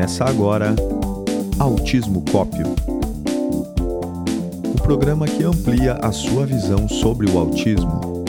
[0.00, 0.74] Começa agora
[1.58, 2.64] Autismo Cópio.
[4.72, 8.24] O programa que amplia a sua visão sobre o autismo.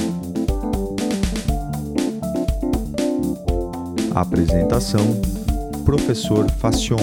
[4.13, 5.21] apresentação:
[5.85, 6.97] Professor Facion.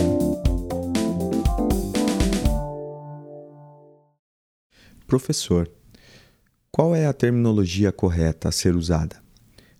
[5.07, 5.66] Professor,
[6.71, 9.16] qual é a terminologia correta a ser usada?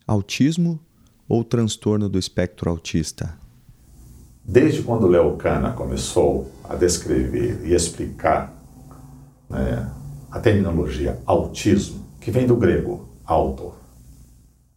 [0.07, 0.80] Autismo
[1.28, 3.39] ou transtorno do espectro autista?
[4.51, 8.51] Desde quando Leo Kana começou a descrever e explicar
[9.47, 9.93] né,
[10.30, 13.75] a terminologia autismo, que vem do grego auto,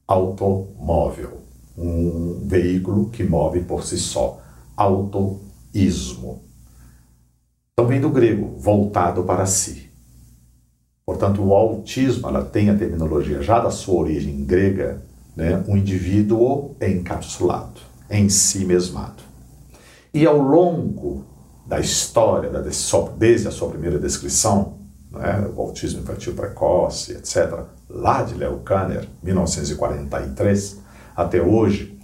[0.05, 1.38] automóvel,
[1.77, 4.41] um veículo que move por si só,
[4.76, 6.43] autoísmo.
[7.71, 9.90] Então vem do grego, voltado para si.
[11.05, 15.01] Portanto, o autismo ela tem a terminologia já da sua origem grega,
[15.34, 17.79] né, um indivíduo encapsulado,
[18.10, 19.30] em si mesmado.
[20.13, 21.26] E ao longo
[21.65, 22.49] da história,
[23.17, 29.07] desde a sua primeira descrição, né, o autismo infantil precoce, etc., lá de Leo Kanner,
[29.23, 30.79] 1943,
[31.15, 31.98] até hoje,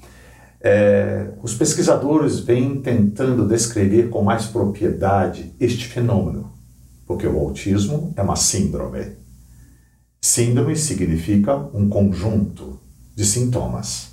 [0.62, 6.52] é, os pesquisadores vêm tentando descrever com mais propriedade este fenômeno,
[7.06, 9.18] porque o autismo é uma síndrome.
[10.22, 12.80] Síndrome significa um conjunto
[13.16, 14.12] de sintomas.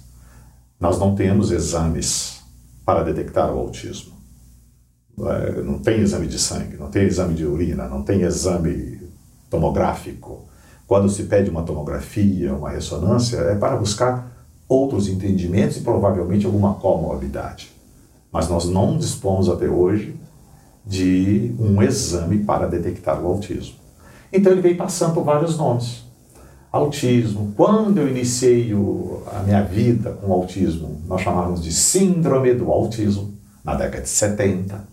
[0.78, 2.43] Nós não temos exames
[2.84, 4.14] para detectar o autismo.
[5.18, 9.00] É, não tem exame de sangue, não tem exame de urina, não tem exame
[9.48, 10.44] tomográfico.
[10.86, 14.32] Quando se pede uma tomografia, uma ressonância, é para buscar
[14.68, 17.72] outros entendimentos e provavelmente alguma comorbidade.
[18.32, 20.16] Mas nós não dispomos até hoje
[20.84, 23.76] de um exame para detectar o autismo.
[24.32, 26.04] Então ele vem passando por vários nomes
[26.74, 27.52] autismo.
[27.56, 33.32] Quando eu iniciei o, a minha vida com autismo, nós chamávamos de síndrome do autismo,
[33.64, 34.84] na década de 70.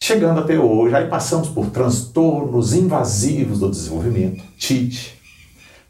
[0.00, 5.20] Chegando até hoje, aí passamos por transtornos invasivos do desenvolvimento, TIT,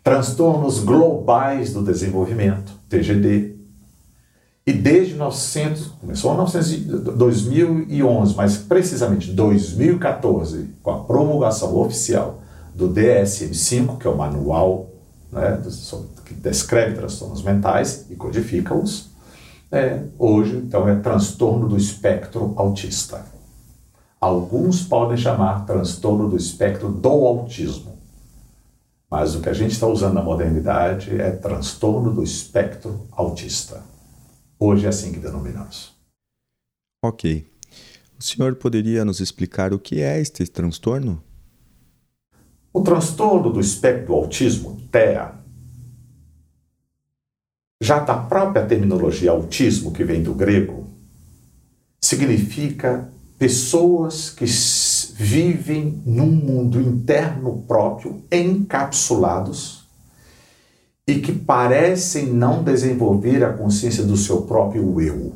[0.03, 3.55] transtornos globais do desenvolvimento, TGD.
[4.67, 6.37] E desde 900, começou em
[7.17, 12.41] 2011, mas precisamente 2014, com a promulgação oficial
[12.75, 14.91] do DSM-5, que é o manual
[15.31, 15.61] né,
[16.25, 19.11] que descreve transtornos mentais e codifica-os.
[19.71, 23.27] É, hoje, então, é transtorno do espectro autista.
[24.21, 27.99] Alguns podem chamar transtorno do espectro do autismo,
[29.11, 33.83] mas o que a gente está usando na modernidade é transtorno do espectro autista.
[34.59, 35.93] Hoje é assim que denominamos.
[37.05, 37.47] Ok.
[38.19, 41.23] O senhor poderia nos explicar o que é este transtorno?
[42.77, 45.33] O transtorno do espectro do autismo, TEA,
[47.81, 50.85] já da própria terminologia autismo, que vem do grego,
[52.03, 53.09] significa
[53.39, 54.45] pessoas que
[55.15, 59.85] vivem num mundo interno próprio, encapsulados,
[61.07, 65.27] e que parecem não desenvolver a consciência do seu próprio eu.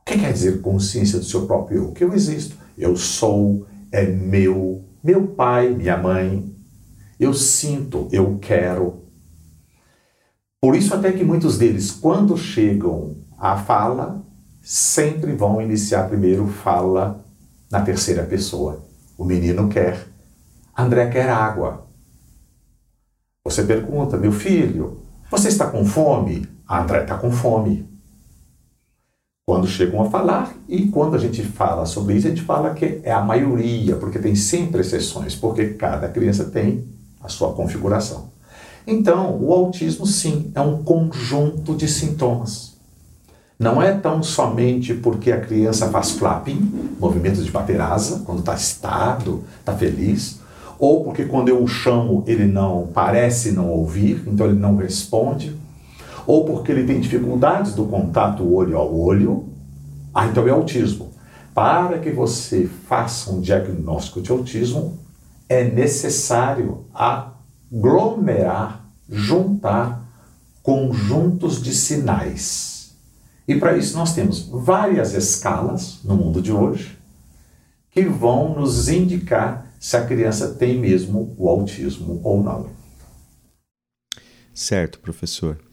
[0.00, 1.92] O que quer dizer consciência do seu próprio eu?
[1.92, 6.54] Que eu existo, eu sou, é meu, meu pai, minha mãe,
[7.18, 9.04] eu sinto, eu quero.
[10.60, 14.24] Por isso, até que muitos deles, quando chegam à fala,
[14.62, 17.24] sempre vão iniciar primeiro fala
[17.70, 18.84] na terceira pessoa.
[19.16, 20.06] O menino quer,
[20.76, 21.86] André quer água.
[23.44, 25.00] Você pergunta, meu filho,
[25.30, 26.46] você está com fome?
[26.68, 27.88] André está com fome
[29.48, 33.00] quando chegam a falar, e quando a gente fala sobre isso, a gente fala que
[33.02, 36.84] é a maioria, porque tem sempre exceções, porque cada criança tem
[37.18, 38.28] a sua configuração.
[38.86, 42.74] Então, o autismo, sim, é um conjunto de sintomas.
[43.58, 48.52] Não é tão somente porque a criança faz flapping, movimentos de bater asa, quando está
[48.52, 50.40] excitado, está feliz,
[50.78, 55.56] ou porque quando eu o chamo ele não parece não ouvir, então ele não responde
[56.28, 59.48] ou porque ele tem dificuldades do contato olho a olho,
[60.14, 61.10] ah, então é autismo.
[61.54, 64.98] Para que você faça um diagnóstico de autismo,
[65.48, 66.84] é necessário
[67.72, 70.06] aglomerar, juntar
[70.62, 72.94] conjuntos de sinais.
[73.48, 76.98] E para isso nós temos várias escalas no mundo de hoje
[77.90, 82.68] que vão nos indicar se a criança tem mesmo o autismo ou não.
[84.52, 85.67] Certo, professor.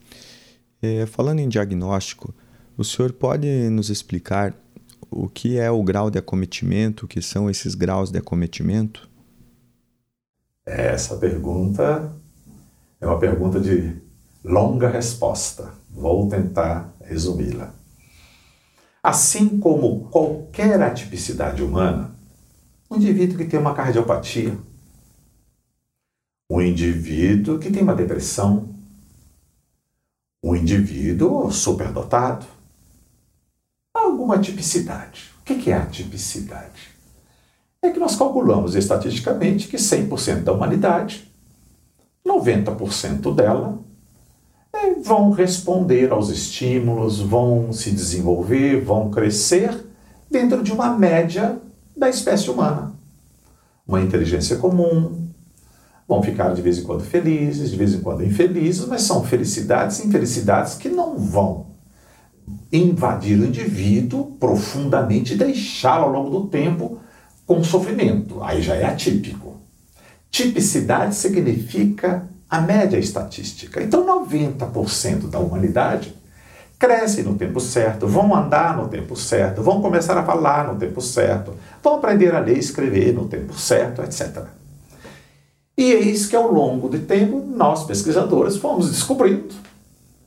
[0.82, 2.34] É, falando em diagnóstico,
[2.76, 4.54] o senhor pode nos explicar
[5.10, 9.08] o que é o grau de acometimento, o que são esses graus de acometimento?
[10.64, 12.12] Essa pergunta
[13.00, 13.96] é uma pergunta de
[14.44, 15.72] longa resposta.
[15.90, 17.74] Vou tentar resumi-la.
[19.02, 22.14] Assim como qualquer atipicidade humana,
[22.90, 24.58] um indivíduo que tem uma cardiopatia,
[26.50, 28.75] um indivíduo que tem uma depressão,
[30.42, 32.46] um indivíduo superdotado,
[33.92, 35.32] alguma tipicidade.
[35.40, 36.94] O que é a tipicidade?
[37.82, 41.30] É que nós calculamos estatisticamente que 100% da humanidade,
[42.26, 43.78] 90% dela,
[44.72, 49.86] é, vão responder aos estímulos, vão se desenvolver, vão crescer
[50.30, 51.58] dentro de uma média
[51.96, 52.92] da espécie humana.
[53.86, 55.25] Uma inteligência comum,
[56.08, 59.98] vão ficar de vez em quando felizes, de vez em quando infelizes, mas são felicidades
[59.98, 61.66] e infelicidades que não vão
[62.72, 66.98] invadir o indivíduo profundamente e deixá-lo ao longo do tempo
[67.44, 68.42] com sofrimento.
[68.42, 69.56] Aí já é atípico.
[70.30, 73.82] Tipicidade significa a média estatística.
[73.82, 76.14] Então, 90% da humanidade
[76.78, 81.00] crescem no tempo certo, vão andar no tempo certo, vão começar a falar no tempo
[81.00, 84.44] certo, vão aprender a ler e escrever no tempo certo, etc.
[85.76, 89.54] E eis que ao longo do tempo, nós pesquisadores fomos descobrindo,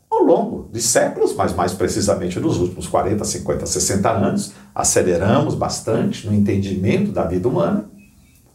[0.10, 6.28] ao longo de séculos, mas mais precisamente nos últimos 40, 50, 60 anos, aceleramos bastante
[6.28, 7.90] no entendimento da vida humana,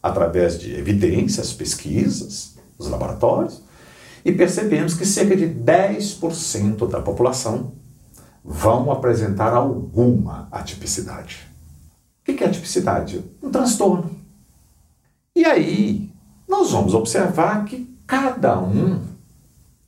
[0.01, 3.61] através de evidências, pesquisas, os laboratórios,
[4.23, 7.73] e percebemos que cerca de 10% da população
[8.43, 11.47] vão apresentar alguma atipicidade.
[12.21, 13.23] O que é atipicidade?
[13.41, 14.11] Um transtorno.
[15.35, 16.11] E aí,
[16.47, 19.01] nós vamos observar que cada um,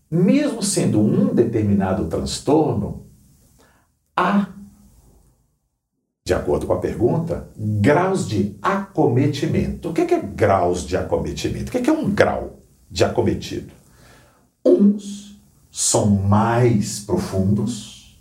[0.10, 3.06] mesmo sendo um determinado transtorno,
[4.16, 4.48] há,
[6.26, 9.90] de acordo com a pergunta, graus de acometimento.
[9.90, 11.70] O que é graus de acometimento?
[11.70, 12.60] O que é um grau
[12.90, 13.72] de acometido?
[14.66, 15.40] Uns
[15.72, 18.20] são mais profundos,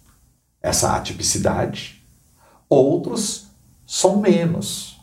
[0.61, 2.07] essa atipicidade,
[2.69, 3.47] outros
[3.87, 4.96] são menos.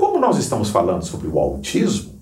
[0.00, 2.14] Como nós estamos falando sobre o autismo,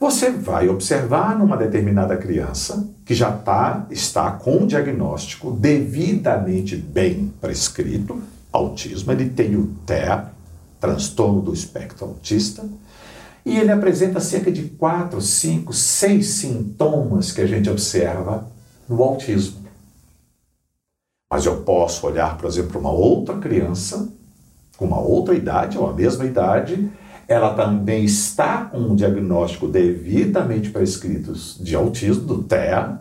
[0.00, 7.30] você vai observar numa determinada criança que já tá, está com o diagnóstico devidamente bem
[7.38, 10.32] prescrito, autismo, ele tem o TEA,
[10.80, 12.66] transtorno do espectro autista,
[13.44, 18.50] e ele apresenta cerca de quatro, cinco, seis sintomas que a gente observa
[18.88, 19.60] no autismo.
[21.30, 24.08] Mas eu posso olhar, por exemplo, para uma outra criança,
[24.78, 26.90] com uma outra idade, ou a mesma idade,
[27.32, 32.98] ela também está com um diagnóstico devidamente prescrito de autismo, do TEA,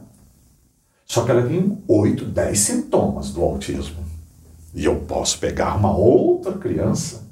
[1.04, 3.98] só que ela tem 8, 10 sintomas do autismo.
[4.76, 7.28] E eu posso pegar uma outra criança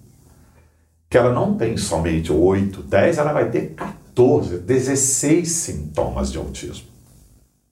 [1.08, 6.88] que ela não tem somente 8, 10, ela vai ter 14, 16 sintomas de autismo.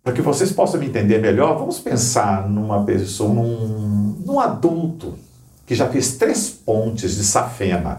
[0.03, 5.15] Para que vocês possam me entender melhor, vamos pensar numa pessoa, num, num adulto
[5.65, 7.94] que já fez três pontes de safena.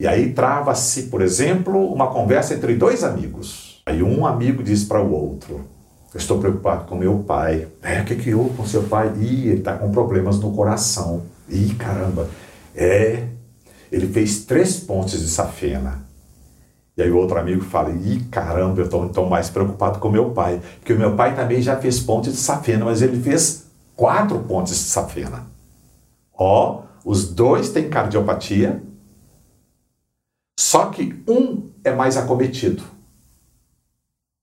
[0.00, 3.80] E aí trava-se, por exemplo, uma conversa entre dois amigos.
[3.86, 5.64] Aí um amigo diz para o outro:
[6.12, 7.68] Eu estou preocupado com meu pai.
[7.82, 9.12] É, o que, que houve com seu pai?
[9.18, 11.22] Ih, ele está com problemas no coração.
[11.48, 12.28] Ih, caramba.
[12.74, 13.28] É,
[13.92, 16.04] ele fez três pontes de safena.
[16.96, 20.30] E aí o outro amigo fala, ih, caramba, eu estou então mais preocupado com meu
[20.30, 20.60] pai.
[20.78, 24.74] Porque o meu pai também já fez ponte de safena, mas ele fez quatro pontes
[24.74, 25.46] de safena.
[26.36, 28.80] Ó, os dois têm cardiopatia,
[30.58, 32.82] só que um é mais acometido,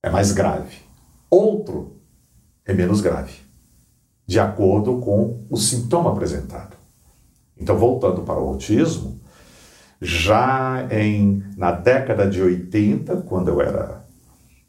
[0.03, 0.77] é mais grave.
[1.29, 1.97] Outro
[2.65, 3.33] é menos grave,
[4.27, 6.75] de acordo com o sintoma apresentado.
[7.57, 9.21] Então, voltando para o autismo,
[10.01, 14.03] já em, na década de 80, quando eu era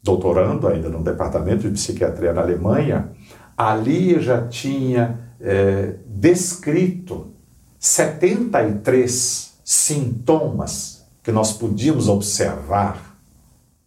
[0.03, 3.11] doutorando ainda no departamento de psiquiatria na Alemanha,
[3.57, 7.33] ali já tinha é, descrito
[7.79, 13.17] 73 sintomas que nós podíamos observar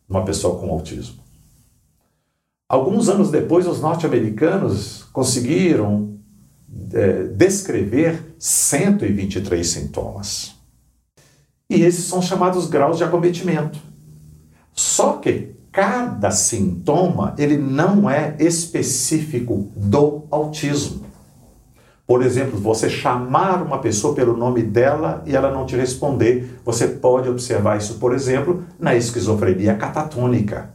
[0.08, 1.22] numa pessoa com autismo.
[2.68, 6.18] Alguns anos depois, os norte-americanos conseguiram
[6.92, 10.54] é, descrever 123 sintomas.
[11.68, 13.78] E esses são chamados graus de acometimento.
[14.72, 21.06] Só que cada sintoma ele não é específico do autismo.
[22.06, 26.60] Por exemplo, você chamar uma pessoa pelo nome dela e ela não te responder.
[26.64, 30.70] Você pode observar isso, por exemplo, na esquizofrenia catatônica.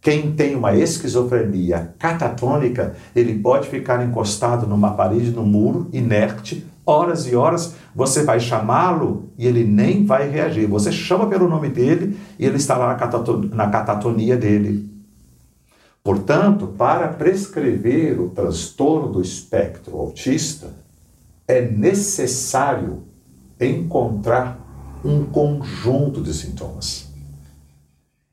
[0.00, 7.26] Quem tem uma esquizofrenia catatônica, ele pode ficar encostado numa parede, no muro, inerte, horas
[7.26, 10.66] e horas, você vai chamá-lo e ele nem vai reagir.
[10.66, 12.98] Você chama pelo nome dele e ele está lá
[13.52, 14.91] na, catatonia dele.
[16.04, 20.70] Portanto, para prescrever o transtorno do espectro autista,
[21.46, 23.04] é necessário
[23.60, 24.58] encontrar
[25.04, 27.08] um conjunto de sintomas.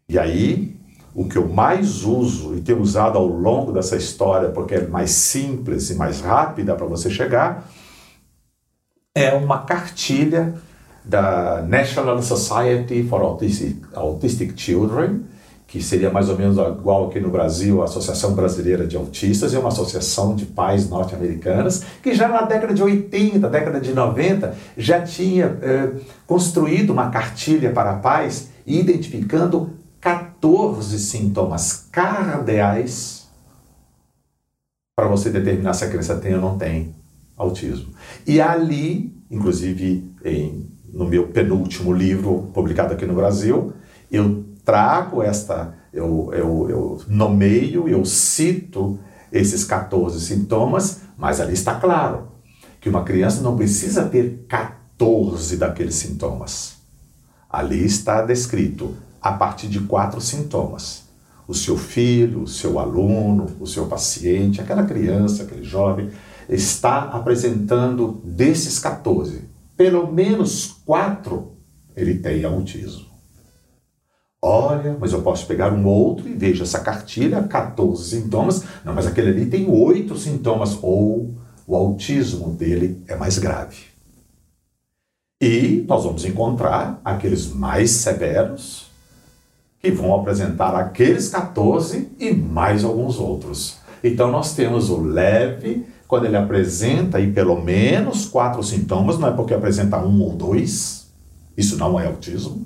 [0.07, 0.75] E aí,
[1.13, 5.11] o que eu mais uso e tenho usado ao longo dessa história, porque é mais
[5.11, 7.69] simples e mais rápida para você chegar,
[9.13, 10.55] é uma cartilha
[11.03, 15.23] da National Society for Autistic, Autistic Children,
[15.69, 19.59] que seria mais ou menos igual aqui no Brasil a Associação Brasileira de Autistas, é
[19.59, 25.01] uma associação de pais norte-americanas, que já na década de 80, década de 90, já
[25.01, 25.91] tinha eh,
[26.25, 29.69] construído uma cartilha para pais identificando
[30.01, 33.27] 14 sintomas cardeais
[34.97, 36.95] para você determinar se a criança tem ou não tem
[37.37, 37.93] autismo.
[38.25, 43.71] E ali, inclusive em, no meu penúltimo livro publicado aqui no Brasil,
[44.11, 48.99] eu trago esta, eu, eu, eu nomeio, eu cito
[49.31, 52.27] esses 14 sintomas, mas ali está claro
[52.79, 56.75] que uma criança não precisa ter 14 daqueles sintomas.
[57.49, 61.01] Ali está descrito a partir de quatro sintomas.
[61.47, 66.11] O seu filho, o seu aluno, o seu paciente, aquela criança, aquele jovem,
[66.47, 71.53] está apresentando desses 14, pelo menos quatro
[71.95, 73.08] ele tem autismo.
[74.41, 78.63] Olha, mas eu posso pegar um outro e vejo essa cartilha, 14 sintomas.
[78.85, 80.77] Não, mas aquele ali tem oito sintomas.
[80.81, 81.33] Ou
[81.67, 83.89] o autismo dele é mais grave.
[85.41, 88.89] E nós vamos encontrar aqueles mais severos,
[89.81, 93.77] que vão apresentar aqueles 14 e mais alguns outros.
[94.03, 99.31] Então nós temos o leve, quando ele apresenta aí pelo menos quatro sintomas, não é
[99.31, 101.07] porque apresenta um ou dois,
[101.55, 102.65] isso não é autismo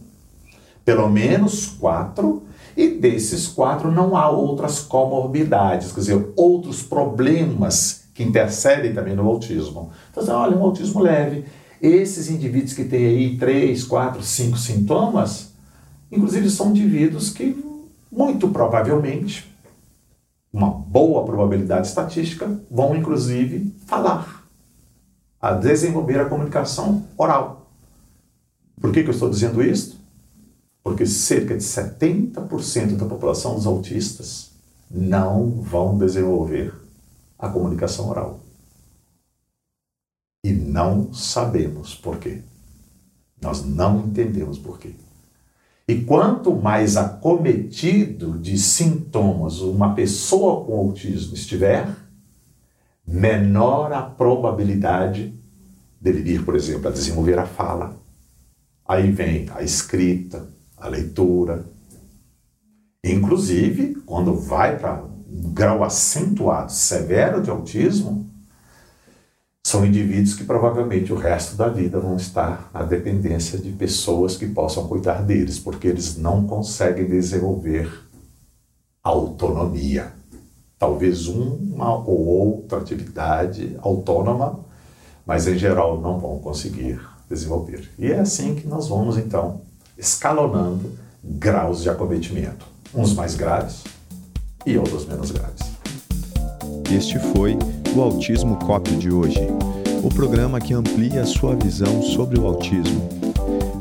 [0.86, 2.44] pelo menos quatro,
[2.76, 9.28] e desses quatro não há outras comorbidades, quer dizer, outros problemas que intercedem também no
[9.28, 9.92] autismo.
[10.12, 11.46] Então, olha, um autismo leve.
[11.82, 15.54] Esses indivíduos que têm aí três, quatro, cinco sintomas,
[16.12, 17.64] inclusive são indivíduos que,
[18.12, 19.52] muito provavelmente,
[20.52, 24.44] uma boa probabilidade estatística, vão inclusive falar,
[25.42, 27.72] a desenvolver a comunicação oral.
[28.80, 30.03] Por que, que eu estou dizendo isso?
[30.84, 34.52] Porque cerca de 70% da população dos autistas
[34.92, 36.74] não vão desenvolver
[37.40, 38.42] a comunicação oral.
[40.46, 42.42] E não sabemos por quê.
[43.42, 44.94] Nós não entendemos por quê.
[45.88, 51.88] E quanto mais acometido de sintomas uma pessoa com autismo estiver,
[53.06, 55.34] menor a probabilidade
[56.00, 57.98] dele vir, por exemplo, a desenvolver a fala.
[58.86, 60.48] Aí vem a escrita,
[60.84, 61.66] a leitura.
[63.04, 68.30] Inclusive, quando vai para um grau acentuado, severo de autismo,
[69.66, 74.46] são indivíduos que provavelmente o resto da vida vão estar à dependência de pessoas que
[74.46, 77.90] possam cuidar deles, porque eles não conseguem desenvolver
[79.02, 80.12] autonomia.
[80.78, 84.60] Talvez uma ou outra atividade autônoma,
[85.26, 87.00] mas em geral não vão conseguir
[87.30, 87.90] desenvolver.
[87.98, 89.62] E é assim que nós vamos então
[89.98, 90.92] escalonando
[91.24, 93.84] graus de acometimento, uns mais graves
[94.66, 95.72] e outros menos graves.
[96.92, 97.58] Este foi
[97.96, 99.48] o Autismo Cop de hoje,
[100.04, 103.10] o programa que amplia a sua visão sobre o autismo.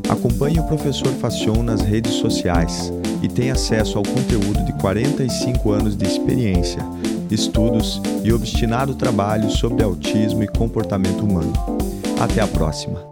[0.08, 2.92] Acompanhe o professor Facion nas redes sociais
[3.22, 6.82] e tenha acesso ao conteúdo de 45 anos de experiência,
[7.30, 11.52] estudos e obstinado trabalho sobre autismo e comportamento humano.
[12.20, 13.11] Até a próxima!